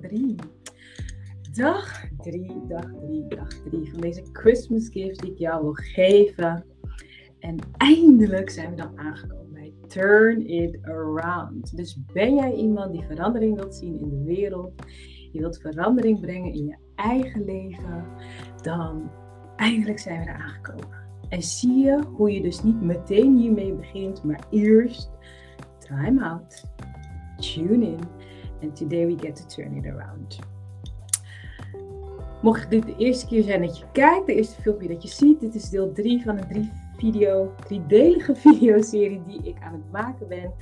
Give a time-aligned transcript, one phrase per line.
[0.00, 0.34] drie.
[1.52, 6.64] Dag drie, dag drie, dag drie van deze Christmas gift die ik jou wil geven.
[7.38, 11.76] En eindelijk zijn we dan aangekomen bij Turn It Around.
[11.76, 14.72] Dus ben jij iemand die verandering wilt zien in de wereld?
[15.32, 18.04] Je wilt verandering brengen in je eigen leven?
[18.62, 19.10] Dan
[19.56, 20.98] eindelijk zijn we er aangekomen.
[21.28, 25.10] En zie je hoe je dus niet meteen hiermee begint, maar eerst
[25.78, 26.64] time out,
[27.36, 27.98] tune in.
[28.62, 30.38] And today we get to turn it around.
[32.42, 35.40] Mocht dit de eerste keer zijn dat je kijkt, de eerste filmpje dat je ziet,
[35.40, 40.28] dit is deel 3 van een drie video, driedelige videoserie die ik aan het maken
[40.28, 40.52] ben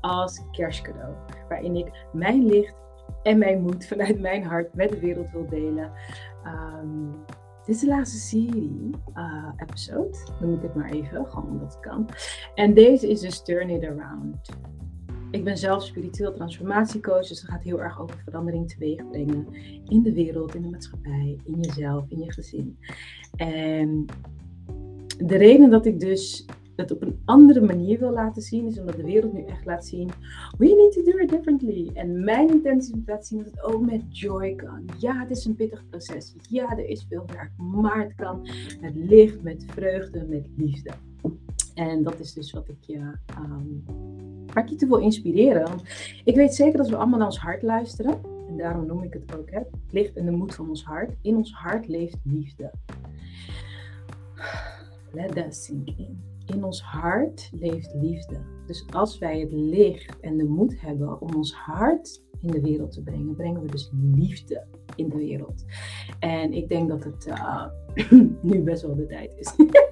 [0.00, 1.14] als kerstcadeau.
[1.48, 2.74] Waarin ik mijn licht
[3.22, 5.92] en mijn moed vanuit mijn hart met de wereld wil delen.
[6.44, 7.24] Um,
[7.64, 11.80] dit is de laatste serie, uh, episode, noem ik het maar even, gewoon omdat het
[11.80, 12.08] kan.
[12.54, 14.48] En deze is dus Turn It Around.
[15.30, 19.46] Ik ben zelf spiritueel transformatiecoach, dus het gaat heel erg over verandering teweeg brengen
[19.88, 22.78] in de wereld, in de maatschappij, in jezelf, in je gezin.
[23.36, 24.06] En
[25.18, 28.96] de reden dat ik dus het op een andere manier wil laten zien, is omdat
[28.96, 30.10] de wereld nu echt laat zien,
[30.58, 31.90] we need to do it differently.
[31.94, 34.84] En mijn intentie is laten zien dat het ook met joy kan.
[34.98, 36.34] Ja, het is een pittig proces.
[36.48, 38.48] Ja, er is veel werk, maar het kan
[38.80, 40.90] met licht, met vreugde, met liefde.
[41.74, 42.98] En dat is dus wat ik je,
[43.38, 43.84] um,
[44.54, 45.62] waar ik je toe wil inspireren.
[45.62, 45.82] Want
[46.24, 48.20] ik weet zeker dat we allemaal naar ons hart luisteren.
[48.48, 51.16] En daarom noem ik het ook, hè, het licht en de moed van ons hart.
[51.22, 52.70] In ons hart leeft liefde.
[55.12, 58.36] Let that sink in in ons hart leeft liefde.
[58.66, 62.92] Dus als wij het licht en de moed hebben om ons hart in de wereld
[62.92, 64.64] te brengen, brengen we dus liefde
[64.96, 65.64] in de wereld.
[66.18, 67.66] En ik denk dat het uh,
[68.42, 69.54] nu best wel de tijd is.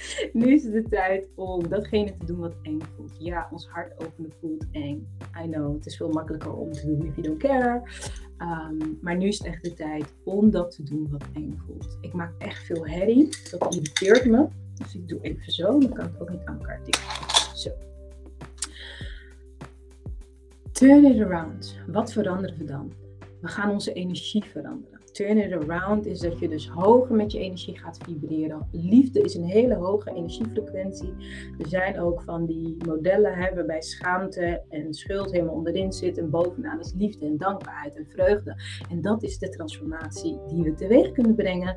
[0.32, 3.12] nu is het de tijd om datgene te doen wat eng voelt.
[3.18, 5.08] Ja, ons hart openen voelt eng.
[5.44, 7.82] I know, het is veel makkelijker om te doen if you don't care.
[8.38, 11.98] Um, maar nu is het echt de tijd om dat te doen wat eng voelt.
[12.00, 13.28] Ik maak echt veel herrie.
[13.50, 14.46] Dat irriteert me.
[14.74, 17.02] Dus ik doe even zo, dan kan ik ook niet aan elkaar tikken.
[17.54, 17.70] Zo.
[20.72, 21.78] Turn it around.
[21.86, 22.92] Wat veranderen we dan?
[23.40, 25.01] We gaan onze energie veranderen.
[25.12, 28.68] Turn it around is dat je dus hoger met je energie gaat vibreren.
[28.70, 31.14] Liefde is een hele hoge energiefrequentie.
[31.58, 36.18] Er zijn ook van die modellen hè, waarbij schaamte en schuld helemaal onderin zit.
[36.18, 38.56] En bovenaan is liefde en dankbaarheid en vreugde.
[38.90, 41.76] En dat is de transformatie die we teweeg kunnen brengen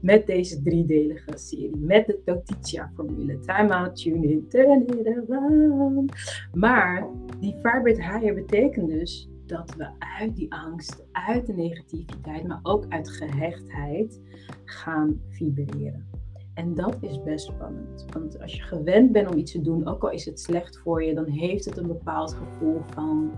[0.00, 1.76] met deze driedelige serie.
[1.76, 3.38] Met de Totitia-formule.
[3.38, 6.12] Time out, tune in, turn it around.
[6.52, 7.08] Maar
[7.40, 9.88] die vibrate higher betekent dus dat we
[10.18, 14.20] uit die angst, uit de negativiteit, maar ook uit gehechtheid
[14.64, 16.08] gaan vibreren.
[16.54, 18.04] En dat is best spannend.
[18.12, 21.04] Want als je gewend bent om iets te doen, ook al is het slecht voor
[21.04, 23.30] je, dan heeft het een bepaald gevoel van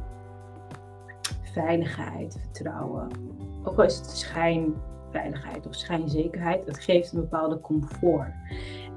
[1.42, 3.08] veiligheid, vertrouwen.
[3.62, 4.74] Ook al is het schijn
[5.10, 6.66] veiligheid of schijnzekerheid.
[6.66, 8.32] Het geeft een bepaalde comfort.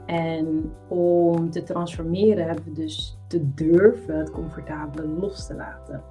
[0.05, 6.03] En om te transformeren hebben we dus te durven het comfortabele los te laten.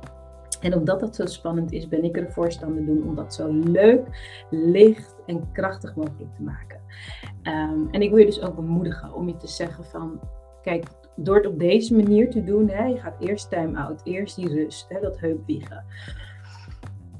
[0.64, 4.06] En omdat dat zo spannend is, ben ik er voorstander doen om dat zo leuk,
[4.50, 6.80] licht en krachtig mogelijk te maken.
[7.42, 10.20] Um, en ik wil je dus ook bemoedigen om je te zeggen van,
[10.62, 10.86] kijk,
[11.16, 14.88] door het op deze manier te doen, hè, je gaat eerst time-out, eerst die rust,
[14.88, 15.84] hè, dat heupwiegen.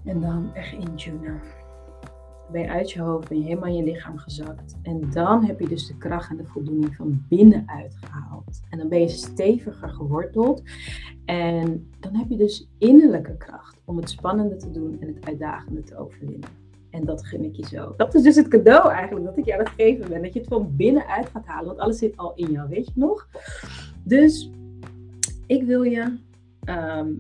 [0.05, 1.41] En dan echt intunen
[2.53, 4.77] ben je uit je hoofd, ben je helemaal in je lichaam gezakt.
[4.83, 8.61] En dan heb je dus de kracht en de voldoening van binnenuit gehaald.
[8.71, 10.63] En dan ben je steviger geworteld.
[11.25, 15.83] En dan heb je dus innerlijke kracht om het spannende te doen en het uitdagende
[15.83, 16.49] te overwinnen.
[16.91, 17.95] En dat gun ik je zo.
[17.97, 20.23] Dat is dus het cadeau eigenlijk dat ik je aan het geven ben.
[20.23, 21.67] Dat je het van binnenuit gaat halen.
[21.67, 23.29] Want alles zit al in jou, weet je nog?
[24.03, 24.51] Dus
[25.47, 26.19] ik wil je
[26.65, 27.13] ehm,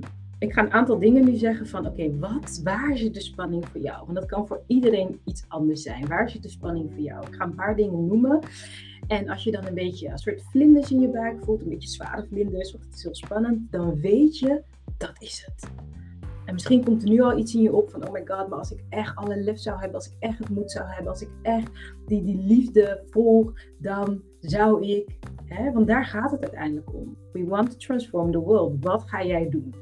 [0.44, 3.80] ik ga een aantal dingen nu zeggen van oké, wat, waar zit de spanning voor
[3.80, 4.04] jou?
[4.04, 6.06] Want dat kan voor iedereen iets anders zijn.
[6.06, 7.26] Waar zit de spanning voor jou?
[7.26, 8.38] Ik ga een paar dingen noemen.
[9.06, 11.88] En als je dan een beetje een soort vlinders in je buik voelt, een beetje
[11.88, 14.62] zware vlinders, of het is heel spannend, dan weet je,
[14.96, 15.70] dat is het.
[16.44, 18.58] En misschien komt er nu al iets in je op van, oh my god, maar
[18.58, 21.22] als ik echt alle lef zou hebben, als ik echt het moed zou hebben, als
[21.22, 21.70] ik echt
[22.06, 27.16] die, die liefde volg, dan zou ik, hè, want daar gaat het uiteindelijk om.
[27.32, 28.84] We want to transform the world.
[28.84, 29.74] Wat ga jij doen?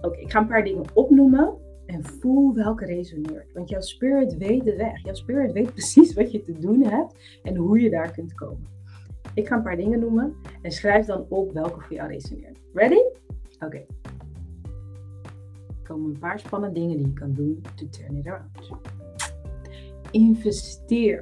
[0.00, 1.54] Oké, ik ga een paar dingen opnoemen
[1.86, 3.52] en voel welke resoneert.
[3.52, 5.04] Want jouw spirit weet de weg.
[5.04, 8.66] Jouw spirit weet precies wat je te doen hebt en hoe je daar kunt komen.
[9.34, 12.58] Ik ga een paar dingen noemen en schrijf dan op welke voor jou resoneert.
[12.72, 13.02] Ready?
[13.58, 13.84] Oké.
[15.66, 18.50] Er komen een paar spannende dingen die je kan doen to turn it around.
[20.10, 21.20] Investeer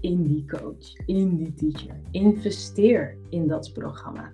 [0.00, 2.00] in die coach, in die teacher.
[2.10, 4.32] Investeer in dat programma.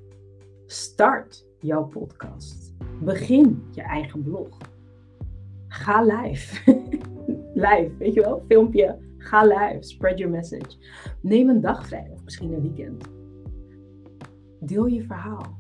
[0.67, 2.72] Start jouw podcast
[3.05, 4.59] Begin je eigen blog.
[5.69, 6.73] Ga live.
[7.67, 8.45] live, weet je wel?
[8.49, 8.99] Filmpje.
[9.19, 9.79] Ga live.
[9.81, 10.77] Spread your message.
[11.21, 13.05] Neem een dag vrij of misschien een weekend.
[14.61, 15.59] Deel je verhaal.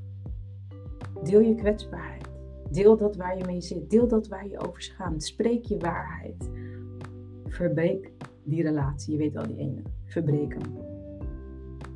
[1.22, 2.30] Deel je kwetsbaarheid.
[2.70, 3.90] Deel dat waar je mee zit.
[3.90, 5.24] Deel dat waar je over schaamt.
[5.24, 6.50] Spreek je waarheid.
[7.46, 8.12] Verbreek
[8.44, 9.12] die relatie.
[9.12, 9.82] Je weet wel die ene.
[10.04, 10.78] Verbreek hem.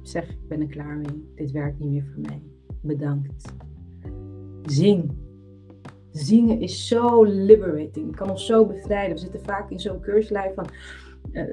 [0.02, 1.32] Zeg, ik ben er klaar mee.
[1.34, 2.42] Dit werkt niet meer voor mij.
[2.80, 3.54] Bedankt.
[4.62, 5.15] Zing.
[6.16, 8.06] Zingen is zo liberating.
[8.06, 9.14] Het kan ons zo bevrijden.
[9.14, 10.66] We zitten vaak in zo'n keurslijf van
[11.32, 11.44] uh,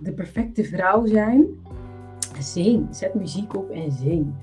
[0.00, 1.46] de perfecte vrouw zijn.
[2.38, 2.96] Zing.
[2.96, 4.34] Zet muziek op en zing.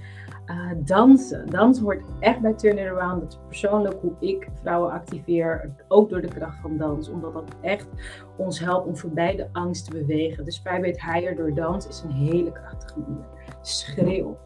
[0.46, 1.48] Uh, dansen.
[1.50, 3.22] Dansen hoort echt bij Turn It Around.
[3.22, 5.76] Dat is persoonlijk hoe ik vrouwen activeer.
[5.88, 7.10] Ook door de kracht van dans.
[7.10, 7.88] Omdat dat echt
[8.38, 10.46] ons helpt om voorbij de angst te bewegen.
[10.46, 13.26] Dus Vibrate Higher door dans is een hele krachtige manier.
[13.62, 14.38] Schreeuw.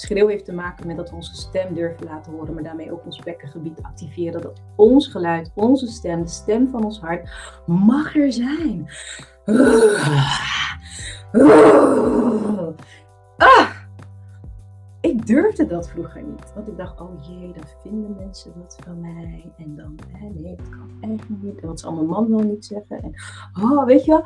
[0.00, 3.04] Schreeuw heeft te maken met dat we onze stem durven laten horen, maar daarmee ook
[3.04, 4.42] ons bekkengebied activeren.
[4.42, 7.30] Dat ons geluid, onze stem, de stem van ons hart,
[7.66, 8.88] mag er zijn.
[13.36, 13.70] Ah!
[15.00, 16.52] Ik durfde dat vroeger niet.
[16.54, 19.52] Want ik dacht, oh jee, dan vinden mensen dat van mij.
[19.56, 21.60] En dan, hè, nee, dat kan echt niet.
[21.60, 23.02] En wat zal mijn man wel niet zeggen.
[23.02, 23.14] En,
[23.62, 24.24] oh, weet je,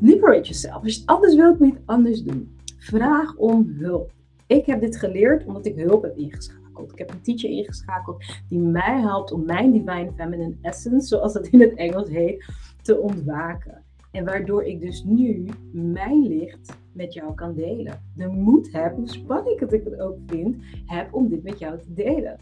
[0.00, 0.82] liberate yourself.
[0.82, 2.56] Als je anders wilt, moet je anders doen.
[2.78, 4.18] Vraag om hulp.
[4.50, 6.92] Ik heb dit geleerd omdat ik hulp heb ingeschakeld.
[6.92, 11.46] Ik heb een teacher ingeschakeld die mij helpt om mijn divine feminine essence, zoals het
[11.46, 12.44] in het Engels heet,
[12.82, 13.84] te ontwaken.
[14.10, 18.02] En waardoor ik dus nu mijn licht met jou kan delen.
[18.14, 20.56] De moed heb, hoe spannend ik het ook vind,
[20.86, 22.38] heb om dit met jou te delen.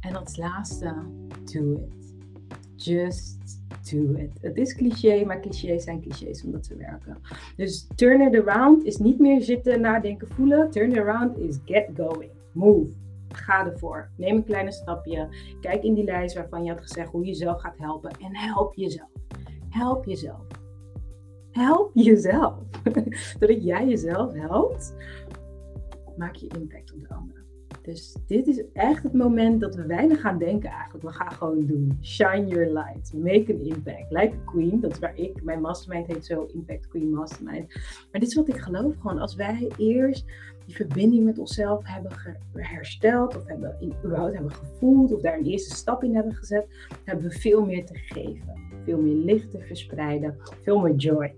[0.00, 0.94] En als laatste,
[1.52, 2.14] do it.
[2.76, 3.61] Just
[3.92, 4.30] do it.
[4.40, 7.18] Het is cliché, maar clichés zijn clichés omdat ze werken.
[7.56, 10.70] Dus turn it around is niet meer zitten, nadenken, voelen.
[10.70, 12.30] Turn it around is get going.
[12.52, 12.92] Move.
[13.28, 14.10] Ga ervoor.
[14.16, 15.28] Neem een kleine stapje.
[15.60, 18.10] Kijk in die lijst waarvan je had gezegd hoe je jezelf gaat helpen.
[18.10, 19.10] En help jezelf.
[19.68, 20.46] Help jezelf.
[21.50, 22.54] Help jezelf.
[23.38, 24.94] Doordat jij jezelf helpt,
[26.16, 27.41] maak je impact op de anderen.
[27.82, 31.04] Dus dit is echt het moment dat we weinig gaan denken eigenlijk.
[31.04, 31.98] We gaan gewoon doen.
[32.02, 33.12] Shine your light.
[33.14, 34.10] Make an impact.
[34.10, 34.80] Like a queen.
[34.80, 37.74] Dat is waar ik, mijn mastermind heet zo Impact Queen Mastermind.
[38.10, 39.18] Maar dit is wat ik geloof gewoon.
[39.18, 40.24] Als wij eerst
[40.66, 42.12] die verbinding met onszelf hebben
[42.52, 43.36] hersteld.
[43.36, 45.12] Of hebben in, überhaupt hebben gevoeld.
[45.12, 46.66] Of daar een eerste stap in hebben gezet.
[47.04, 48.54] Hebben we veel meer te geven.
[48.84, 50.36] Veel meer licht te verspreiden.
[50.60, 51.34] Veel meer joy.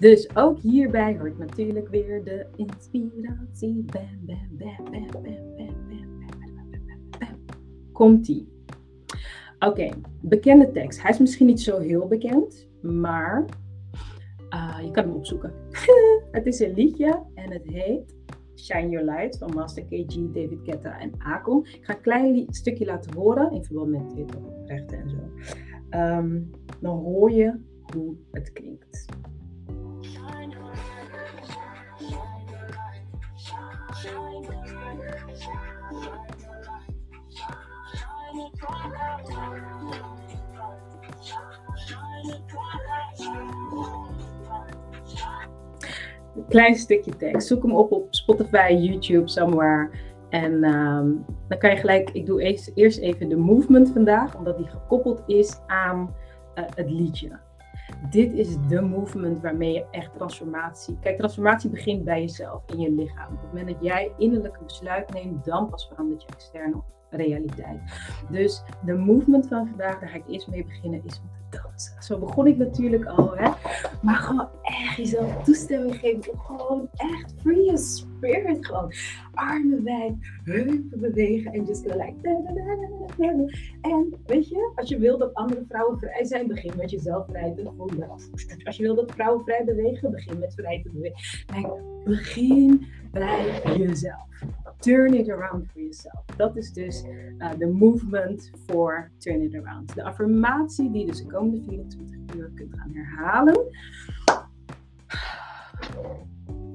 [0.00, 3.84] Dus ook hierbij hoort natuurlijk weer de inspiratie.
[3.84, 5.22] Bam, bam, bam, bam, bam,
[5.56, 6.18] bam,
[6.70, 7.28] bam, bam,
[7.92, 8.48] Komt-ie.
[9.58, 9.88] Oké,
[10.20, 11.02] bekende tekst.
[11.02, 13.44] Hij is misschien niet zo heel bekend, maar
[14.54, 15.52] uh, je kan hem opzoeken.
[16.30, 18.16] het is een liedje en het heet
[18.54, 21.66] Shine Your Light van Master KG, David Guetta en Akon.
[21.66, 25.16] Ik ga een klein stukje laten horen in verband met dit rechten en zo.
[25.98, 26.50] Um,
[26.80, 27.54] dan hoor je
[27.92, 29.06] hoe het klinkt.
[46.48, 47.48] Klein stukje tekst.
[47.48, 49.90] Zoek hem op op Spotify, YouTube, somewhere.
[50.28, 51.08] En ehm,
[51.48, 55.22] dan kan je gelijk, ik doe eerst, eerst even de movement vandaag, omdat die gekoppeld
[55.26, 56.14] is aan
[56.54, 57.38] uh, het liedje.
[58.10, 60.98] Dit is de movement waarmee je echt transformatie.
[61.00, 63.32] Kijk, transformatie begint bij jezelf, in je lichaam.
[63.32, 67.80] Op het moment dat jij innerlijk een besluit neemt, dan pas verandert je externe realiteit.
[68.30, 72.02] Dus de movement van vandaag, daar ga ik eerst mee beginnen, is dansen.
[72.02, 73.50] Zo begon ik natuurlijk al, hè.
[74.02, 78.66] Maar gewoon echt jezelf toestemming geven gewoon echt free your spirit.
[78.66, 78.92] Gewoon
[79.34, 80.14] armen wijd,
[80.44, 82.28] heupen bewegen en just go like...
[83.80, 87.52] En weet je, als je wil dat andere vrouwen vrij zijn, begin met jezelf vrij
[87.56, 88.10] te voelen.
[88.64, 92.04] Als je wil dat vrouwen vrij bewegen, begin met vrij te bewegen.
[92.04, 94.28] begin bij jezelf.
[94.80, 96.24] Turn it around for yourself.
[96.36, 99.94] Dat is dus uh, de movement voor turn it around.
[99.94, 103.66] De affirmatie die dus de komende 24 uur kunt gaan herhalen.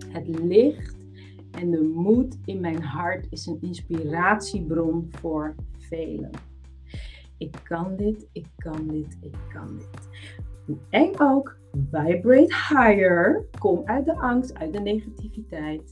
[0.08, 0.96] Het licht
[1.52, 6.30] en de moed in mijn hart is een inspiratiebron voor velen.
[7.38, 10.78] Ik kan dit, ik kan dit, ik kan dit.
[10.90, 11.58] Eng ook,
[11.92, 13.46] vibrate higher.
[13.60, 15.92] Kom uit de angst, uit de negativiteit.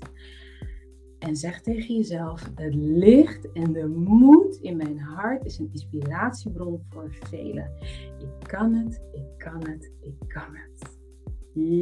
[1.23, 6.81] En zeg tegen jezelf: het licht en de moed in mijn hart is een inspiratiebron
[6.89, 7.71] voor velen.
[8.19, 10.97] Ik kan het, ik kan het, ik kan het.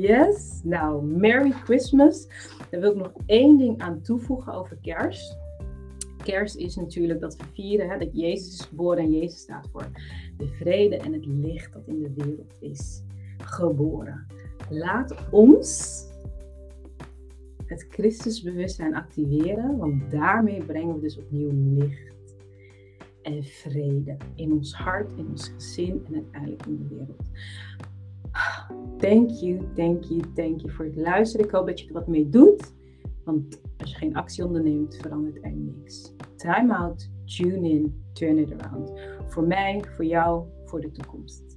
[0.02, 2.28] Yes, nou, Merry Christmas.
[2.70, 5.38] Daar wil ik nog één ding aan toevoegen over kerst.
[6.24, 9.90] kerst is natuurlijk dat we vieren hè, dat Jezus is geboren en Jezus staat voor
[10.38, 13.04] de vrede en het licht dat in de wereld is
[13.38, 14.26] geboren.
[14.70, 16.04] Laat ons
[17.72, 22.36] het Christusbewustzijn activeren, want daarmee brengen we dus opnieuw licht
[23.22, 27.30] en vrede in ons hart, in ons gezin en uiteindelijk in de wereld.
[28.98, 31.46] Thank you, thank you, thank you voor het luisteren.
[31.46, 32.74] Ik hoop dat je er wat mee doet.
[33.24, 36.14] Want als je geen actie onderneemt, verandert er niks.
[36.36, 38.92] Time out, tune in, turn it around.
[39.28, 41.51] Voor mij, voor jou, voor de toekomst.